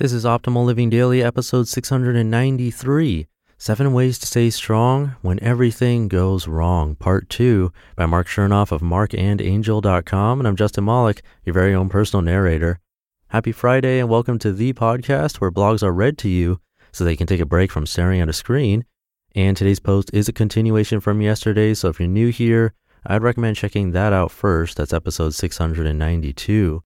This 0.00 0.14
is 0.14 0.24
Optimal 0.24 0.64
Living 0.64 0.88
Daily, 0.88 1.22
episode 1.22 1.68
693 1.68 3.26
Seven 3.58 3.92
Ways 3.92 4.18
to 4.20 4.26
Stay 4.26 4.48
Strong 4.48 5.14
When 5.20 5.38
Everything 5.42 6.08
Goes 6.08 6.48
Wrong, 6.48 6.94
part 6.94 7.28
two 7.28 7.70
by 7.96 8.06
Marc 8.06 8.26
Chernoff 8.26 8.72
of 8.72 8.80
marcandangel.com. 8.80 10.40
And 10.40 10.48
I'm 10.48 10.56
Justin 10.56 10.86
Malik, 10.86 11.20
your 11.44 11.52
very 11.52 11.74
own 11.74 11.90
personal 11.90 12.22
narrator. 12.22 12.80
Happy 13.28 13.52
Friday, 13.52 13.98
and 13.98 14.08
welcome 14.08 14.38
to 14.38 14.54
the 14.54 14.72
podcast 14.72 15.36
where 15.36 15.52
blogs 15.52 15.82
are 15.82 15.92
read 15.92 16.16
to 16.16 16.30
you 16.30 16.62
so 16.92 17.04
they 17.04 17.14
can 17.14 17.26
take 17.26 17.40
a 17.40 17.44
break 17.44 17.70
from 17.70 17.84
staring 17.84 18.22
at 18.22 18.28
a 18.30 18.32
screen. 18.32 18.86
And 19.34 19.54
today's 19.54 19.80
post 19.80 20.08
is 20.14 20.30
a 20.30 20.32
continuation 20.32 21.00
from 21.00 21.20
yesterday, 21.20 21.74
so 21.74 21.90
if 21.90 22.00
you're 22.00 22.08
new 22.08 22.28
here, 22.28 22.72
I'd 23.04 23.22
recommend 23.22 23.58
checking 23.58 23.90
that 23.90 24.14
out 24.14 24.30
first. 24.30 24.78
That's 24.78 24.94
episode 24.94 25.34
692. 25.34 26.82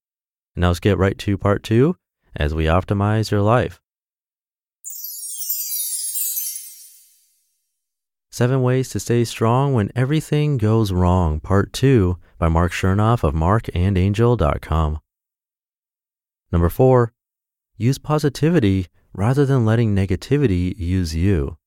And 0.55 0.61
now 0.61 0.67
let's 0.67 0.81
get 0.81 0.97
right 0.97 1.17
to 1.19 1.37
part 1.37 1.63
two 1.63 1.95
as 2.35 2.53
we 2.53 2.65
optimize 2.65 3.31
your 3.31 3.41
life. 3.41 3.81
Seven 8.29 8.61
Ways 8.61 8.89
to 8.89 8.99
Stay 8.99 9.23
Strong 9.23 9.73
When 9.73 9.91
Everything 9.95 10.57
Goes 10.57 10.91
Wrong, 10.91 11.39
Part 11.39 11.71
2 11.71 12.17
by 12.37 12.49
Marc 12.49 12.73
Chernoff 12.73 13.23
of 13.23 13.33
marcandangel.com. 13.33 14.99
Number 16.51 16.69
4. 16.69 17.13
Use 17.77 17.97
positivity 17.97 18.87
rather 19.13 19.45
than 19.45 19.65
letting 19.65 19.95
negativity 19.95 20.77
use 20.77 21.15
you. 21.15 21.57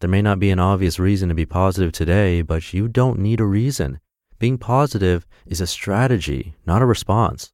There 0.00 0.08
may 0.08 0.22
not 0.22 0.40
be 0.40 0.50
an 0.50 0.58
obvious 0.58 0.98
reason 0.98 1.28
to 1.28 1.34
be 1.34 1.46
positive 1.46 1.92
today, 1.92 2.42
but 2.42 2.72
you 2.72 2.88
don't 2.88 3.18
need 3.18 3.40
a 3.40 3.44
reason. 3.44 4.00
Being 4.38 4.58
positive 4.58 5.26
is 5.46 5.60
a 5.60 5.66
strategy, 5.66 6.54
not 6.66 6.82
a 6.82 6.86
response. 6.86 7.51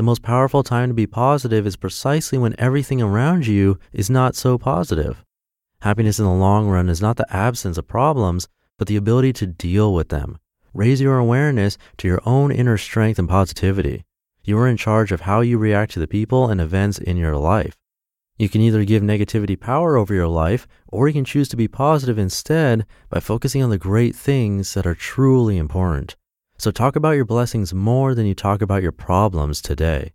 The 0.00 0.04
most 0.04 0.22
powerful 0.22 0.62
time 0.62 0.88
to 0.88 0.94
be 0.94 1.06
positive 1.06 1.66
is 1.66 1.76
precisely 1.76 2.38
when 2.38 2.54
everything 2.58 3.02
around 3.02 3.46
you 3.46 3.78
is 3.92 4.08
not 4.08 4.34
so 4.34 4.56
positive. 4.56 5.22
Happiness 5.82 6.18
in 6.18 6.24
the 6.24 6.32
long 6.32 6.68
run 6.68 6.88
is 6.88 7.02
not 7.02 7.18
the 7.18 7.26
absence 7.28 7.76
of 7.76 7.86
problems, 7.86 8.48
but 8.78 8.88
the 8.88 8.96
ability 8.96 9.34
to 9.34 9.46
deal 9.46 9.92
with 9.92 10.08
them. 10.08 10.38
Raise 10.72 11.02
your 11.02 11.18
awareness 11.18 11.76
to 11.98 12.08
your 12.08 12.22
own 12.24 12.50
inner 12.50 12.78
strength 12.78 13.18
and 13.18 13.28
positivity. 13.28 14.06
You 14.42 14.56
are 14.60 14.66
in 14.66 14.78
charge 14.78 15.12
of 15.12 15.20
how 15.20 15.42
you 15.42 15.58
react 15.58 15.92
to 15.92 16.00
the 16.00 16.08
people 16.08 16.48
and 16.48 16.62
events 16.62 16.96
in 16.96 17.18
your 17.18 17.36
life. 17.36 17.76
You 18.38 18.48
can 18.48 18.62
either 18.62 18.86
give 18.86 19.02
negativity 19.02 19.60
power 19.60 19.98
over 19.98 20.14
your 20.14 20.28
life, 20.28 20.66
or 20.88 21.08
you 21.08 21.12
can 21.12 21.26
choose 21.26 21.50
to 21.50 21.58
be 21.58 21.68
positive 21.68 22.18
instead 22.18 22.86
by 23.10 23.20
focusing 23.20 23.62
on 23.62 23.68
the 23.68 23.76
great 23.76 24.16
things 24.16 24.72
that 24.72 24.86
are 24.86 24.94
truly 24.94 25.58
important. 25.58 26.16
So 26.60 26.70
talk 26.70 26.94
about 26.94 27.12
your 27.12 27.24
blessings 27.24 27.72
more 27.72 28.14
than 28.14 28.26
you 28.26 28.34
talk 28.34 28.60
about 28.60 28.82
your 28.82 28.92
problems 28.92 29.62
today. 29.62 30.12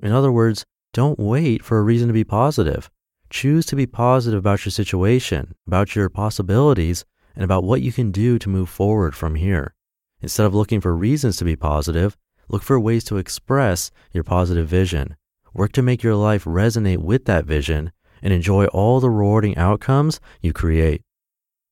In 0.00 0.10
other 0.10 0.32
words, 0.32 0.64
don't 0.92 1.20
wait 1.20 1.64
for 1.64 1.78
a 1.78 1.84
reason 1.84 2.08
to 2.08 2.12
be 2.12 2.24
positive. 2.24 2.90
Choose 3.30 3.64
to 3.66 3.76
be 3.76 3.86
positive 3.86 4.40
about 4.40 4.64
your 4.64 4.72
situation, 4.72 5.54
about 5.68 5.94
your 5.94 6.08
possibilities, 6.08 7.04
and 7.36 7.44
about 7.44 7.62
what 7.62 7.80
you 7.80 7.92
can 7.92 8.10
do 8.10 8.40
to 8.40 8.48
move 8.48 8.68
forward 8.68 9.14
from 9.14 9.36
here. 9.36 9.72
Instead 10.20 10.46
of 10.46 10.52
looking 10.52 10.80
for 10.80 10.96
reasons 10.96 11.36
to 11.36 11.44
be 11.44 11.54
positive, 11.54 12.16
look 12.48 12.64
for 12.64 12.80
ways 12.80 13.04
to 13.04 13.18
express 13.18 13.92
your 14.10 14.24
positive 14.24 14.66
vision. 14.66 15.14
Work 15.52 15.70
to 15.74 15.82
make 15.82 16.02
your 16.02 16.16
life 16.16 16.42
resonate 16.42 17.04
with 17.04 17.26
that 17.26 17.44
vision 17.44 17.92
and 18.20 18.32
enjoy 18.32 18.66
all 18.66 18.98
the 18.98 19.10
rewarding 19.10 19.56
outcomes 19.56 20.18
you 20.40 20.52
create. 20.52 21.02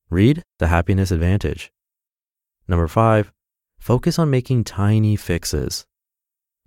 Read 0.09 0.43
The 0.59 0.67
Happiness 0.67 1.11
Advantage. 1.11 1.73
Number 2.69 2.87
five, 2.87 3.33
Focus 3.83 4.17
on 4.17 4.29
making 4.29 4.63
tiny 4.63 5.17
fixes. 5.17 5.85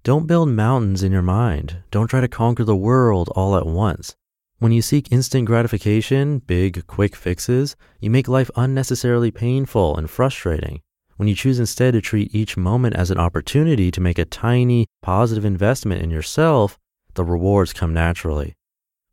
Don't 0.02 0.26
build 0.26 0.50
mountains 0.50 1.02
in 1.02 1.12
your 1.12 1.22
mind. 1.22 1.78
Don't 1.90 2.08
try 2.08 2.20
to 2.20 2.28
conquer 2.28 2.62
the 2.62 2.76
world 2.76 3.30
all 3.34 3.56
at 3.56 3.64
once. 3.64 4.14
When 4.58 4.70
you 4.70 4.82
seek 4.82 5.10
instant 5.10 5.46
gratification, 5.46 6.40
big, 6.40 6.86
quick 6.86 7.16
fixes, 7.16 7.74
you 8.00 8.10
make 8.10 8.28
life 8.28 8.50
unnecessarily 8.54 9.30
painful 9.30 9.96
and 9.96 10.10
frustrating. 10.10 10.82
When 11.16 11.26
you 11.26 11.34
choose 11.34 11.58
instead 11.58 11.94
to 11.94 12.02
treat 12.02 12.34
each 12.34 12.58
moment 12.58 12.96
as 12.96 13.10
an 13.10 13.16
opportunity 13.16 13.90
to 13.92 14.00
make 14.02 14.18
a 14.18 14.26
tiny, 14.26 14.84
positive 15.00 15.46
investment 15.46 16.02
in 16.02 16.10
yourself, 16.10 16.78
the 17.14 17.24
rewards 17.24 17.72
come 17.72 17.94
naturally. 17.94 18.52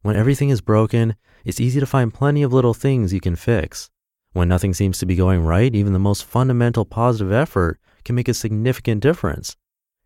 When 0.02 0.18
everything 0.18 0.50
is 0.50 0.59
broken, 0.59 1.16
it's 1.46 1.62
easy 1.62 1.80
to 1.80 1.86
find 1.86 2.13
plenty 2.13 2.44
of 2.44 2.52
little 2.52 2.74
things 2.74 3.13
you 3.13 3.22
can 3.22 3.38
fix. 3.38 3.90
When 4.34 4.50
nothing 4.50 4.74
seems 4.74 4.98
to 4.98 5.06
be 5.06 5.16
going 5.16 5.46
right, 5.46 5.74
even 5.74 5.94
the 5.94 6.00
most 6.00 6.26
fundamental 6.26 6.86
positive 6.86 7.32
effort 7.32 7.80
can 8.04 8.16
make 8.16 8.28
a 8.28 8.34
significant 8.34 9.02
difference. 9.02 9.56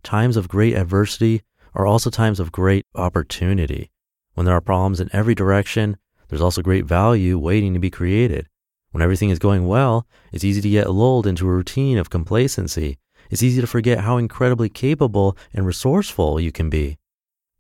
Times 0.03 0.37
of 0.37 0.49
great 0.49 0.75
adversity 0.75 1.41
are 1.73 1.85
also 1.85 2.09
times 2.09 2.39
of 2.39 2.51
great 2.51 2.85
opportunity. 2.93 3.89
When 4.33 4.45
there 4.45 4.55
are 4.55 4.61
problems 4.61 4.99
in 4.99 5.09
every 5.13 5.33
direction, 5.33 5.97
there's 6.27 6.41
also 6.41 6.61
great 6.61 6.85
value 6.85 7.39
waiting 7.39 7.73
to 7.73 7.79
be 7.79 7.89
created. 7.89 8.47
When 8.91 9.01
everything 9.01 9.29
is 9.29 9.39
going 9.39 9.65
well, 9.65 10.05
it's 10.33 10.43
easy 10.43 10.61
to 10.61 10.69
get 10.69 10.89
lulled 10.89 11.25
into 11.25 11.47
a 11.47 11.51
routine 11.51 11.97
of 11.97 12.09
complacency. 12.09 12.99
It's 13.29 13.43
easy 13.43 13.61
to 13.61 13.67
forget 13.67 14.01
how 14.01 14.17
incredibly 14.17 14.69
capable 14.69 15.37
and 15.53 15.65
resourceful 15.65 16.39
you 16.39 16.51
can 16.51 16.69
be. 16.69 16.97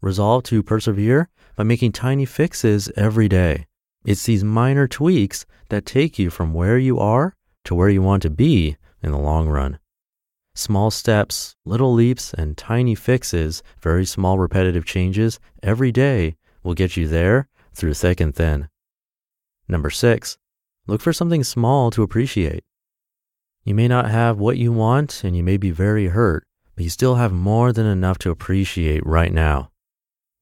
Resolve 0.01 0.43
to 0.43 0.63
persevere 0.63 1.29
by 1.55 1.63
making 1.63 1.93
tiny 1.93 2.25
fixes 2.25 2.91
every 2.97 3.27
day. 3.27 3.67
It's 4.05 4.25
these 4.25 4.43
minor 4.43 4.87
tweaks 4.87 5.45
that 5.69 5.85
take 5.85 6.17
you 6.17 6.29
from 6.29 6.53
where 6.53 6.77
you 6.77 6.99
are 6.99 7.35
to 7.65 7.75
where 7.75 7.89
you 7.89 8.01
want 8.01 8.23
to 8.23 8.29
be 8.29 8.77
in 9.03 9.11
the 9.11 9.17
long 9.17 9.47
run. 9.47 9.79
Small 10.55 10.89
steps, 10.89 11.55
little 11.65 11.93
leaps, 11.93 12.33
and 12.33 12.57
tiny 12.57 12.95
fixes, 12.95 13.61
very 13.81 14.05
small 14.05 14.39
repetitive 14.39 14.85
changes 14.85 15.39
every 15.61 15.91
day 15.91 16.35
will 16.63 16.73
get 16.73 16.97
you 16.97 17.07
there 17.07 17.47
through 17.73 17.93
thick 17.93 18.19
and 18.19 18.33
thin. 18.33 18.69
Number 19.67 19.89
six, 19.89 20.37
look 20.87 21.01
for 21.01 21.13
something 21.13 21.43
small 21.43 21.91
to 21.91 22.01
appreciate. 22.01 22.63
You 23.63 23.75
may 23.75 23.87
not 23.87 24.09
have 24.09 24.39
what 24.39 24.57
you 24.57 24.71
want 24.71 25.23
and 25.23 25.35
you 25.35 25.43
may 25.43 25.57
be 25.57 25.71
very 25.71 26.07
hurt, 26.07 26.47
but 26.75 26.85
you 26.85 26.89
still 26.89 27.15
have 27.15 27.33
more 27.33 27.73
than 27.73 27.85
enough 27.85 28.17
to 28.19 28.31
appreciate 28.31 29.05
right 29.05 29.33
now. 29.33 29.71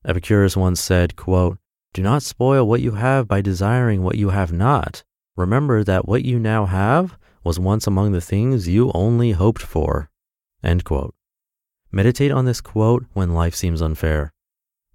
Epicurus 0.06 0.56
once 0.56 0.80
said, 0.80 1.16
quote, 1.16 1.58
Do 1.96 2.02
not 2.02 2.24
spoil 2.24 2.68
what 2.68 2.82
you 2.82 2.92
have 2.96 3.26
by 3.26 3.40
desiring 3.40 4.04
what 4.04 4.18
you 4.18 4.32
have 4.32 4.52
not. 4.52 5.06
Remember 5.38 5.82
that 5.82 6.06
what 6.06 6.26
you 6.26 6.38
now 6.38 6.66
have 6.66 7.18
was 7.42 7.58
once 7.58 7.88
among 7.88 8.12
the 8.12 8.20
things 8.20 8.68
you 8.68 8.92
only 8.94 9.32
hoped 9.32 9.62
for. 9.62 10.10
Meditate 11.94 12.34
on 12.34 12.44
this 12.44 12.60
quote 12.60 13.06
when 13.14 13.34
life 13.34 13.56
seems 13.56 13.82
unfair. 13.82 14.34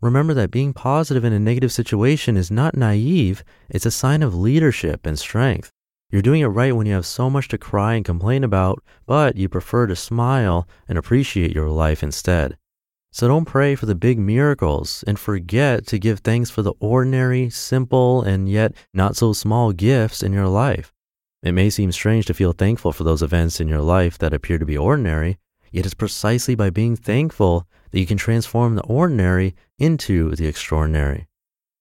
Remember 0.03 0.35
that 0.35 0.51
being 0.51 0.75
positive 0.75 1.25
in 1.25 1.33
a 1.33 1.39
negative 1.39 1.73
situation 1.73 2.37
is 2.37 2.51
not 2.51 2.77
naive, 2.77 3.45
it's 3.71 3.87
a 3.87 3.91
sign 3.91 4.23
of 4.23 4.35
leadership 4.35 5.07
and 5.07 5.19
strength. 5.19 5.73
You're 6.11 6.21
doing 6.21 6.43
it 6.43 6.49
right 6.49 6.77
when 6.77 6.87
you 6.87 6.93
have 6.93 7.07
so 7.07 7.31
much 7.31 7.49
to 7.49 7.57
cry 7.57 7.95
and 7.95 8.05
complain 8.05 8.45
about, 8.45 8.85
but 9.07 9.37
you 9.37 9.49
prefer 9.49 9.87
to 9.87 9.97
smile 9.97 10.69
and 10.87 10.99
appreciate 10.99 11.55
your 11.55 11.71
life 11.71 12.03
instead. 12.03 12.59
So 13.13 13.29
don't 13.29 13.45
pray 13.45 13.75
for 13.75 13.87
the 13.87 13.95
big 13.95 14.19
miracles 14.19 15.05
and 15.07 15.19
forget 15.19 15.87
to 15.89 15.99
give 15.99 16.21
thanks 16.21 16.51
for 16.51 16.63
the 16.63 16.75
ordinary, 16.81 17.51
simple, 17.51 18.23
and 18.23 18.49
yet 18.49 18.73
not 18.95 19.17
so 19.17 19.33
small 19.33 19.73
gifts 19.73 20.23
in 20.23 20.33
your 20.33 20.49
life. 20.49 20.93
It 21.43 21.53
may 21.53 21.71
seem 21.71 21.91
strange 21.93 22.27
to 22.27 22.35
feel 22.35 22.53
thankful 22.53 22.93
for 22.93 23.05
those 23.05 23.23
events 23.23 23.61
in 23.61 23.69
your 23.69 23.81
life 23.81 24.19
that 24.19 24.35
appear 24.35 24.59
to 24.59 24.67
be 24.67 24.77
ordinary, 24.77 25.39
Yet 25.73 25.85
it's 25.85 25.95
precisely 25.95 26.55
by 26.55 26.71
being 26.71 26.97
thankful 26.97 27.67
that 27.91 28.01
you 28.01 28.07
can 28.07 28.17
transform 28.17 28.75
the 28.75 28.83
ordinary 28.83 29.55
into 29.79 30.35
the 30.35 30.47
extraordinary. 30.47 31.29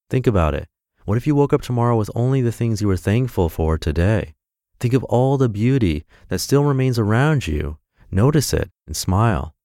Think 0.09 0.27
about 0.27 0.53
it. 0.53 0.67
What 1.05 1.17
if 1.17 1.25
you 1.25 1.33
woke 1.33 1.53
up 1.53 1.61
tomorrow 1.61 1.97
with 1.97 2.11
only 2.13 2.41
the 2.41 2.51
things 2.51 2.81
you 2.81 2.87
were 2.87 2.97
thankful 2.97 3.49
for 3.49 3.77
today? 3.77 4.35
Think 4.79 4.93
of 4.93 5.03
all 5.05 5.37
the 5.37 5.49
beauty 5.49 6.05
that 6.29 6.39
still 6.39 6.63
remains 6.63 6.99
around 6.99 7.47
you. 7.47 7.77
Notice 8.11 8.53
it 8.53 8.69
and 8.85 8.95
smile. 8.95 9.55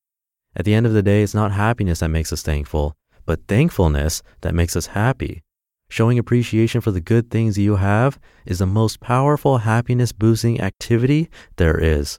At 0.56 0.65
the 0.65 0.75
end 0.75 0.87
of 0.87 0.93
the 0.93 1.03
day, 1.03 1.23
it's 1.23 1.35
not 1.35 1.53
happiness 1.53 2.01
that 2.01 2.09
makes 2.09 2.33
us 2.33 2.43
thankful, 2.43 2.97
but 3.27 3.47
thankfulness 3.49 4.23
that 4.43 4.55
makes 4.55 4.77
us 4.77 4.87
happy. 4.87 5.43
Showing 5.89 6.19
appreciation 6.19 6.81
for 6.81 6.91
the 6.91 7.01
good 7.01 7.31
things 7.31 7.59
you 7.59 7.77
have 7.77 8.19
is 8.47 8.59
the 8.59 8.67
most 8.67 9.01
powerful 9.01 9.59
happiness 9.59 10.12
boosting 10.12 10.61
activity 10.61 11.29
there 11.56 11.79
is. 11.79 12.19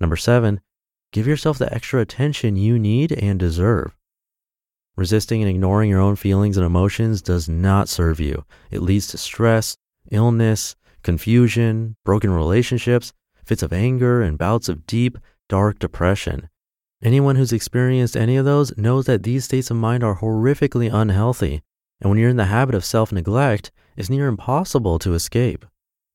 Number 0.00 0.16
seven, 0.16 0.60
give 1.12 1.26
yourself 1.26 1.58
the 1.58 1.72
extra 1.72 2.00
attention 2.00 2.56
you 2.56 2.78
need 2.78 3.12
and 3.12 3.38
deserve. 3.38 3.96
Resisting 4.96 5.42
and 5.42 5.50
ignoring 5.50 5.90
your 5.90 6.00
own 6.00 6.16
feelings 6.16 6.56
and 6.56 6.66
emotions 6.66 7.22
does 7.22 7.48
not 7.48 7.88
serve 7.88 8.20
you. 8.20 8.44
It 8.70 8.82
leads 8.82 9.06
to 9.08 9.18
stress, 9.18 9.76
illness, 10.10 10.76
confusion, 11.02 11.96
broken 12.04 12.30
relationships, 12.30 13.12
fits 13.44 13.62
of 13.62 13.72
anger, 13.72 14.22
and 14.22 14.38
bouts 14.38 14.68
of 14.68 14.86
deep, 14.86 15.18
dark 15.48 15.78
depression. 15.78 16.48
Anyone 17.02 17.34
who's 17.34 17.52
experienced 17.52 18.16
any 18.16 18.36
of 18.36 18.44
those 18.44 18.76
knows 18.76 19.06
that 19.06 19.24
these 19.24 19.44
states 19.44 19.72
of 19.72 19.76
mind 19.76 20.04
are 20.04 20.18
horrifically 20.18 20.88
unhealthy, 20.92 21.60
and 22.00 22.08
when 22.08 22.16
you're 22.16 22.30
in 22.30 22.36
the 22.36 22.44
habit 22.44 22.76
of 22.76 22.84
self 22.84 23.10
neglect, 23.10 23.72
it's 23.96 24.08
near 24.08 24.28
impossible 24.28 25.00
to 25.00 25.14
escape. 25.14 25.66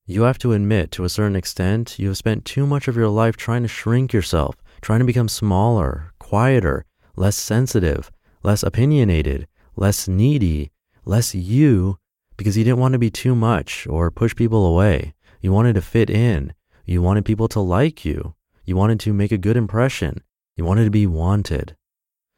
You 0.06 0.22
have 0.22 0.38
to 0.40 0.54
admit, 0.54 0.92
to 0.92 1.04
a 1.04 1.10
certain 1.10 1.36
extent, 1.36 2.00
you 2.00 2.08
have 2.08 2.16
spent 2.16 2.46
too 2.46 2.66
much 2.66 2.88
of 2.88 2.96
your 2.96 3.10
life 3.10 3.36
trying 3.36 3.64
to 3.64 3.68
shrink 3.68 4.14
yourself, 4.14 4.56
trying 4.80 5.00
to 5.00 5.06
become 5.06 5.28
smaller, 5.28 6.14
quieter, 6.20 6.86
less 7.18 7.36
sensitive, 7.36 8.10
less 8.42 8.64
opinionated, 8.64 9.46
less 9.76 10.08
needy, 10.08 10.72
less 11.04 11.36
you, 11.36 11.98
because 12.38 12.58
you 12.58 12.64
didn't 12.64 12.80
want 12.80 12.94
to 12.94 13.00
be 13.00 13.10
too 13.10 13.36
much 13.36 13.86
or 13.88 14.10
push 14.10 14.34
people 14.34 14.66
away. 14.66 15.14
You 15.42 15.52
wanted 15.52 15.76
to 15.76 15.82
fit 15.82 16.10
in. 16.10 16.54
You 16.86 17.02
wanted 17.02 17.26
people 17.26 17.50
to 17.50 17.60
like 17.60 18.06
you. 18.06 18.36
You 18.64 18.78
wanted 18.78 19.02
to 19.02 19.14
make 19.14 19.34
a 19.34 19.38
good 19.38 19.58
impression. 19.58 20.22
You 20.58 20.66
wanted 20.66 20.86
to 20.86 20.92
be 20.92 21.06
wanted. 21.06 21.76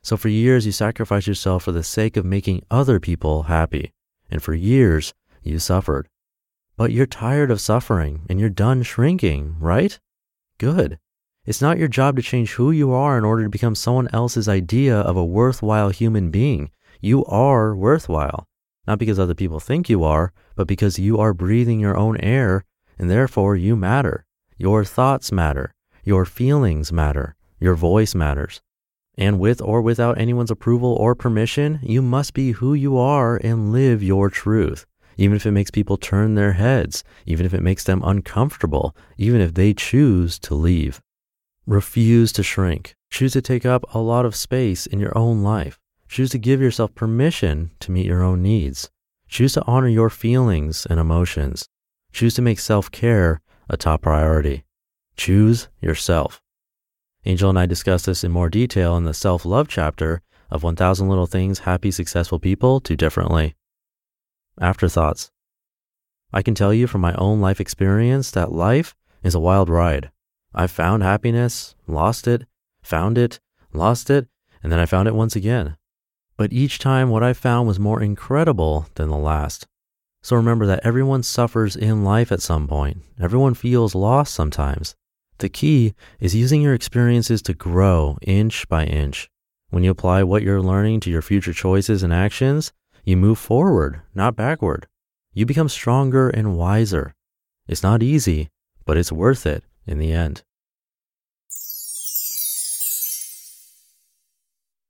So 0.03 0.17
for 0.17 0.27
years, 0.27 0.65
you 0.65 0.73
sacrificed 0.73 1.25
yourself 1.25 1.63
for 1.63 1.71
the 1.71 1.83
sake 1.83 2.17
of 2.17 2.25
making 2.25 2.65
other 2.69 2.99
people 2.99 3.43
happy. 3.43 3.93
And 4.29 4.43
for 4.43 4.53
years, 4.53 5.13
you 5.41 5.57
suffered. 5.57 6.09
But 6.75 6.91
you're 6.91 7.05
tired 7.05 7.49
of 7.49 7.61
suffering 7.61 8.25
and 8.29 8.37
you're 8.37 8.49
done 8.49 8.83
shrinking, 8.83 9.55
right? 9.57 9.97
Good. 10.57 10.99
It's 11.45 11.61
not 11.61 11.77
your 11.77 11.87
job 11.87 12.17
to 12.17 12.21
change 12.21 12.51
who 12.51 12.71
you 12.71 12.91
are 12.91 13.17
in 13.17 13.23
order 13.23 13.43
to 13.43 13.49
become 13.49 13.73
someone 13.73 14.09
else's 14.11 14.49
idea 14.49 14.99
of 14.99 15.15
a 15.15 15.25
worthwhile 15.25 15.89
human 15.89 16.29
being. 16.29 16.71
You 16.99 17.23
are 17.25 17.73
worthwhile, 17.73 18.47
not 18.85 18.99
because 18.99 19.17
other 19.17 19.33
people 19.33 19.61
think 19.61 19.89
you 19.89 20.03
are, 20.03 20.33
but 20.55 20.67
because 20.67 20.99
you 20.99 21.17
are 21.17 21.33
breathing 21.33 21.79
your 21.79 21.97
own 21.97 22.17
air 22.17 22.65
and 22.97 23.09
therefore 23.09 23.55
you 23.55 23.77
matter. 23.77 24.25
Your 24.57 24.83
thoughts 24.83 25.31
matter. 25.31 25.73
Your 26.03 26.25
feelings 26.25 26.91
matter. 26.91 27.35
Your 27.59 27.75
voice 27.75 28.15
matters. 28.15 28.61
And 29.17 29.39
with 29.39 29.61
or 29.61 29.81
without 29.81 30.17
anyone's 30.17 30.51
approval 30.51 30.93
or 30.93 31.13
permission, 31.13 31.79
you 31.83 32.01
must 32.01 32.33
be 32.33 32.51
who 32.51 32.73
you 32.73 32.97
are 32.97 33.35
and 33.37 33.71
live 33.71 34.01
your 34.01 34.29
truth. 34.29 34.85
Even 35.17 35.35
if 35.35 35.45
it 35.45 35.51
makes 35.51 35.69
people 35.69 35.97
turn 35.97 36.35
their 36.35 36.53
heads, 36.53 37.03
even 37.25 37.45
if 37.45 37.53
it 37.53 37.61
makes 37.61 37.83
them 37.83 38.01
uncomfortable, 38.05 38.95
even 39.17 39.41
if 39.41 39.53
they 39.53 39.73
choose 39.73 40.39
to 40.39 40.55
leave. 40.55 41.01
Refuse 41.65 42.31
to 42.31 42.43
shrink. 42.43 42.95
Choose 43.11 43.33
to 43.33 43.41
take 43.41 43.65
up 43.65 43.83
a 43.93 43.99
lot 43.99 44.25
of 44.25 44.35
space 44.35 44.85
in 44.85 44.99
your 44.99 45.15
own 45.17 45.43
life. 45.43 45.77
Choose 46.07 46.29
to 46.31 46.37
give 46.37 46.61
yourself 46.61 46.95
permission 46.95 47.71
to 47.81 47.91
meet 47.91 48.05
your 48.05 48.23
own 48.23 48.41
needs. 48.41 48.89
Choose 49.27 49.53
to 49.53 49.65
honor 49.67 49.89
your 49.89 50.09
feelings 50.09 50.87
and 50.89 50.99
emotions. 50.99 51.67
Choose 52.13 52.33
to 52.35 52.41
make 52.41 52.59
self 52.59 52.89
care 52.89 53.41
a 53.69 53.77
top 53.77 54.03
priority. 54.03 54.63
Choose 55.17 55.67
yourself. 55.81 56.41
Angel 57.25 57.49
and 57.49 57.59
I 57.59 57.65
discuss 57.65 58.03
this 58.03 58.23
in 58.23 58.31
more 58.31 58.49
detail 58.49 58.95
in 58.95 59.03
the 59.03 59.13
self 59.13 59.43
love 59.45 59.67
chapter 59.67 60.21
of 60.49 60.63
1000 60.63 61.09
Little 61.09 61.27
Things 61.27 61.59
Happy 61.59 61.91
Successful 61.91 62.39
People 62.39 62.79
Do 62.79 62.95
Differently. 62.95 63.55
Afterthoughts. 64.59 65.31
I 66.31 66.41
can 66.41 66.55
tell 66.55 66.73
you 66.73 66.87
from 66.87 67.01
my 67.01 67.13
own 67.15 67.41
life 67.41 67.59
experience 67.59 68.31
that 68.31 68.51
life 68.51 68.95
is 69.21 69.35
a 69.35 69.39
wild 69.39 69.69
ride. 69.69 70.11
I've 70.53 70.71
found 70.71 71.03
happiness, 71.03 71.75
lost 71.87 72.27
it, 72.27 72.45
found 72.81 73.17
it, 73.17 73.39
lost 73.73 74.09
it, 74.09 74.27
and 74.63 74.71
then 74.71 74.79
I 74.79 74.85
found 74.85 75.07
it 75.07 75.15
once 75.15 75.35
again. 75.35 75.75
But 76.37 76.53
each 76.53 76.79
time 76.79 77.09
what 77.09 77.23
I 77.23 77.33
found 77.33 77.67
was 77.67 77.79
more 77.79 78.01
incredible 78.01 78.87
than 78.95 79.09
the 79.09 79.17
last. 79.17 79.67
So 80.21 80.35
remember 80.35 80.65
that 80.67 80.85
everyone 80.85 81.23
suffers 81.23 81.75
in 81.75 82.03
life 82.05 82.31
at 82.31 82.41
some 82.41 82.67
point. 82.67 83.01
Everyone 83.19 83.53
feels 83.53 83.93
lost 83.93 84.33
sometimes. 84.33 84.95
The 85.39 85.49
key 85.49 85.93
is 86.19 86.35
using 86.35 86.61
your 86.61 86.73
experiences 86.73 87.41
to 87.43 87.53
grow 87.53 88.17
inch 88.21 88.67
by 88.67 88.83
inch. 88.83 89.29
When 89.69 89.83
you 89.83 89.91
apply 89.91 90.23
what 90.23 90.43
you're 90.43 90.61
learning 90.61 90.99
to 91.01 91.09
your 91.09 91.21
future 91.21 91.53
choices 91.53 92.03
and 92.03 92.13
actions, 92.13 92.73
you 93.05 93.15
move 93.15 93.39
forward, 93.39 94.01
not 94.13 94.35
backward. 94.35 94.87
You 95.33 95.45
become 95.45 95.69
stronger 95.69 96.29
and 96.29 96.57
wiser. 96.57 97.13
It's 97.67 97.83
not 97.83 98.03
easy, 98.03 98.49
but 98.85 98.97
it's 98.97 99.11
worth 99.11 99.45
it 99.45 99.63
in 99.87 99.97
the 99.97 100.11
end. 100.11 100.43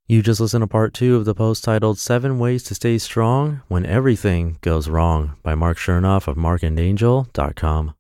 You 0.08 0.24
just 0.24 0.40
listened 0.40 0.64
to 0.64 0.68
part 0.68 0.96
two 0.96 1.16
of 1.16 1.26
the 1.26 1.36
post 1.36 1.64
titled 1.64 2.00
Seven 2.00 2.40
Ways 2.40 2.64
to 2.64 2.74
Stay 2.74 2.98
Strong 2.98 3.62
When 3.68 3.86
Everything 3.86 4.58
Goes 4.62 4.90
Wrong 4.90 5.36
by 5.44 5.54
Marc 5.54 5.78
Chernoff 5.78 6.28
of 6.28 6.36
marcandangel.com. 6.36 7.94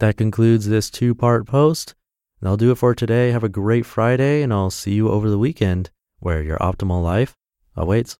That 0.00 0.16
concludes 0.16 0.66
this 0.66 0.88
two 0.88 1.14
part 1.14 1.46
post. 1.46 1.94
That'll 2.40 2.56
do 2.56 2.70
it 2.72 2.76
for 2.76 2.94
today. 2.94 3.32
Have 3.32 3.44
a 3.44 3.50
great 3.50 3.84
Friday, 3.84 4.40
and 4.40 4.50
I'll 4.50 4.70
see 4.70 4.94
you 4.94 5.10
over 5.10 5.28
the 5.28 5.38
weekend 5.38 5.90
where 6.20 6.42
your 6.42 6.56
optimal 6.56 7.02
life 7.02 7.36
awaits. 7.76 8.08